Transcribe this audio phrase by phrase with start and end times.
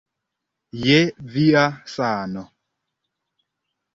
[0.85, 0.95] Je
[1.35, 1.65] via
[1.97, 2.43] sano.